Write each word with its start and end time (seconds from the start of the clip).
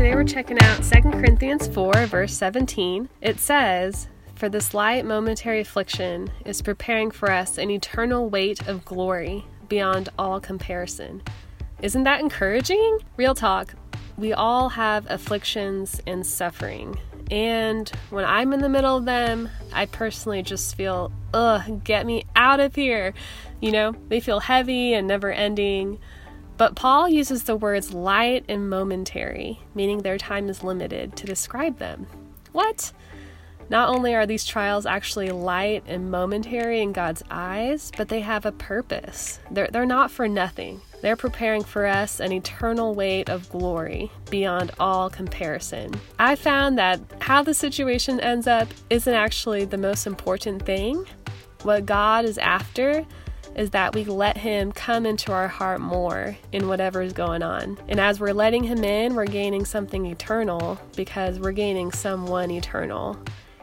Today 0.00 0.14
we're 0.14 0.24
checking 0.24 0.58
out 0.62 0.82
2 0.82 1.10
Corinthians 1.10 1.68
4, 1.68 2.06
verse 2.06 2.32
17. 2.32 3.10
It 3.20 3.38
says, 3.38 4.08
For 4.34 4.48
this 4.48 4.72
light 4.72 5.04
momentary 5.04 5.60
affliction 5.60 6.30
is 6.46 6.62
preparing 6.62 7.10
for 7.10 7.30
us 7.30 7.58
an 7.58 7.70
eternal 7.70 8.30
weight 8.30 8.66
of 8.66 8.82
glory 8.86 9.44
beyond 9.68 10.08
all 10.18 10.40
comparison. 10.40 11.20
Isn't 11.82 12.04
that 12.04 12.20
encouraging? 12.20 13.00
Real 13.18 13.34
talk. 13.34 13.74
We 14.16 14.32
all 14.32 14.70
have 14.70 15.04
afflictions 15.10 16.00
and 16.06 16.26
suffering. 16.26 16.98
And 17.30 17.86
when 18.08 18.24
I'm 18.24 18.54
in 18.54 18.60
the 18.60 18.70
middle 18.70 18.96
of 18.96 19.04
them, 19.04 19.50
I 19.70 19.84
personally 19.84 20.42
just 20.42 20.76
feel, 20.76 21.12
ugh, 21.34 21.84
get 21.84 22.06
me 22.06 22.24
out 22.34 22.58
of 22.58 22.74
here. 22.74 23.12
You 23.60 23.72
know, 23.72 23.94
they 24.08 24.20
feel 24.20 24.40
heavy 24.40 24.94
and 24.94 25.06
never 25.06 25.30
ending. 25.30 25.98
But 26.60 26.74
Paul 26.74 27.08
uses 27.08 27.44
the 27.44 27.56
words 27.56 27.94
light 27.94 28.44
and 28.46 28.68
momentary, 28.68 29.62
meaning 29.74 30.00
their 30.00 30.18
time 30.18 30.50
is 30.50 30.62
limited, 30.62 31.16
to 31.16 31.24
describe 31.24 31.78
them. 31.78 32.06
What? 32.52 32.92
Not 33.70 33.88
only 33.88 34.14
are 34.14 34.26
these 34.26 34.44
trials 34.44 34.84
actually 34.84 35.30
light 35.30 35.84
and 35.86 36.10
momentary 36.10 36.82
in 36.82 36.92
God's 36.92 37.22
eyes, 37.30 37.90
but 37.96 38.10
they 38.10 38.20
have 38.20 38.44
a 38.44 38.52
purpose. 38.52 39.40
They're, 39.50 39.68
they're 39.68 39.86
not 39.86 40.10
for 40.10 40.28
nothing. 40.28 40.82
They're 41.00 41.16
preparing 41.16 41.64
for 41.64 41.86
us 41.86 42.20
an 42.20 42.30
eternal 42.30 42.94
weight 42.94 43.30
of 43.30 43.48
glory 43.48 44.12
beyond 44.28 44.72
all 44.78 45.08
comparison. 45.08 45.94
I 46.18 46.36
found 46.36 46.76
that 46.76 47.00
how 47.20 47.42
the 47.42 47.54
situation 47.54 48.20
ends 48.20 48.46
up 48.46 48.68
isn't 48.90 49.14
actually 49.14 49.64
the 49.64 49.78
most 49.78 50.06
important 50.06 50.66
thing. 50.66 51.06
What 51.62 51.86
God 51.86 52.26
is 52.26 52.36
after 52.36 53.06
is 53.54 53.70
that 53.70 53.94
we 53.94 54.04
let 54.04 54.36
Him 54.36 54.72
come 54.72 55.06
into 55.06 55.32
our 55.32 55.48
heart 55.48 55.80
more 55.80 56.36
in 56.52 56.68
whatever 56.68 57.02
is 57.02 57.12
going 57.12 57.42
on. 57.42 57.78
And 57.88 58.00
as 58.00 58.20
we're 58.20 58.32
letting 58.32 58.64
Him 58.64 58.84
in, 58.84 59.14
we're 59.14 59.26
gaining 59.26 59.64
something 59.64 60.06
eternal 60.06 60.78
because 60.96 61.38
we're 61.38 61.52
gaining 61.52 61.92
someone 61.92 62.50
eternal. 62.50 63.18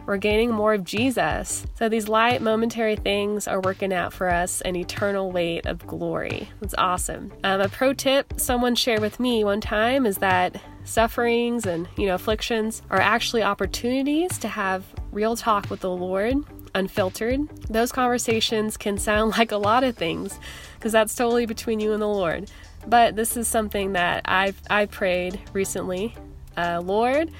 We're 0.07 0.15
gaining 0.15 0.51
more 0.51 0.73
of 0.73 0.85
Jesus. 0.85 1.65
So 1.75 1.89
these 1.89 2.07
light, 2.07 2.41
momentary 2.41 2.95
things 2.95 3.45
are 3.45 3.59
working 3.59 3.91
out 3.91 4.13
for 4.13 4.29
us 4.29 4.61
an 4.61 4.77
eternal 4.77 5.33
weight 5.33 5.65
of 5.65 5.85
glory. 5.85 6.49
That's 6.61 6.73
awesome. 6.77 7.33
Um, 7.43 7.59
a 7.59 7.67
pro 7.67 7.93
tip 7.93 8.33
someone 8.37 8.73
shared 8.73 9.01
with 9.01 9.19
me 9.19 9.43
one 9.43 9.59
time 9.59 10.05
is 10.05 10.19
that 10.19 10.61
sufferings 10.85 11.65
and 11.65 11.85
you 11.97 12.07
know 12.07 12.15
afflictions 12.15 12.81
are 12.89 13.01
actually 13.01 13.43
opportunities 13.43 14.37
to 14.37 14.47
have 14.47 14.85
real 15.11 15.35
talk 15.35 15.69
with 15.69 15.81
the 15.81 15.89
Lord 15.89 16.37
unfiltered, 16.77 17.47
those 17.69 17.91
conversations 17.91 18.77
can 18.77 18.97
sound 18.97 19.31
like 19.37 19.51
a 19.51 19.57
lot 19.57 19.83
of 19.83 19.97
things 19.97 20.39
because 20.75 20.91
that's 20.91 21.15
totally 21.15 21.45
between 21.45 21.79
you 21.79 21.93
and 21.93 22.01
the 22.01 22.07
Lord. 22.07 22.49
But 22.85 23.15
this 23.15 23.35
is 23.35 23.47
something 23.47 23.93
that 23.93 24.21
I've 24.25 24.59
I 24.69 24.85
prayed 24.85 25.39
recently. 25.51 26.15
Uh, 26.55 26.81
Lord, 26.83 27.31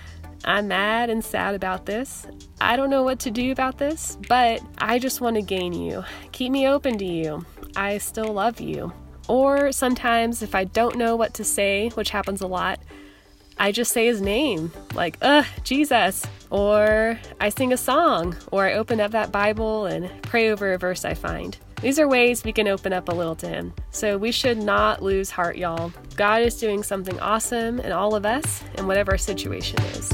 I'm 0.44 0.68
mad 0.68 1.10
and 1.10 1.24
sad 1.24 1.56
about 1.56 1.86
this. 1.86 2.28
I 2.60 2.76
don't 2.76 2.90
know 2.90 3.04
what 3.04 3.20
to 3.20 3.32
do 3.32 3.52
about 3.52 3.78
this, 3.78 4.18
but 4.28 4.62
I 4.78 5.00
just 5.00 5.22
want 5.22 5.36
to 5.36 5.42
gain 5.42 5.74
you. 5.74 6.04
Keep 6.32 6.52
me 6.52 6.68
open 6.68 6.98
to 6.98 7.06
you. 7.06 7.46
I 7.76 7.98
still 8.00 8.34
love 8.34 8.60
you. 8.60 8.92
Or 9.28 9.72
sometimes, 9.72 10.42
if 10.42 10.56
I 10.56 10.64
don't 10.64 10.96
know 10.96 11.16
what 11.16 11.34
to 11.36 11.44
say, 11.44 11.90
which 11.90 12.10
happens 12.10 12.42
a 12.42 12.48
lot, 12.48 12.80
I 13.58 13.72
just 13.72 13.92
say 13.92 14.06
his 14.06 14.22
name, 14.22 14.72
like, 14.94 15.18
ugh, 15.22 15.46
Jesus. 15.64 16.26
Or 16.50 17.20
I 17.40 17.50
sing 17.50 17.74
a 17.74 17.78
song, 17.78 18.36
or 18.52 18.68
I 18.68 18.74
open 18.74 19.00
up 19.00 19.12
that 19.12 19.32
Bible 19.32 19.86
and 19.86 20.10
pray 20.24 20.50
over 20.50 20.74
a 20.74 20.78
verse 20.78 21.06
I 21.06 21.14
find. 21.14 21.58
These 21.82 22.00
are 22.00 22.08
ways 22.08 22.44
we 22.44 22.54
can 22.54 22.68
open 22.68 22.92
up 22.92 23.08
a 23.08 23.12
little 23.12 23.36
to 23.36 23.48
Him. 23.48 23.74
So 23.92 24.18
we 24.18 24.32
should 24.32 24.58
not 24.58 25.04
lose 25.04 25.30
heart, 25.30 25.58
y'all. 25.58 25.92
God 26.16 26.42
is 26.42 26.58
doing 26.60 26.82
something 26.82 27.20
awesome 27.20 27.80
in 27.80 27.92
all 27.92 28.16
of 28.16 28.26
us, 28.26 28.64
in 28.78 28.88
whatever 28.88 29.12
our 29.12 29.18
situation 29.18 29.80
is. 29.84 30.12